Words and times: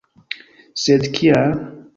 Sed 0.85 1.07
kial? 1.19 1.57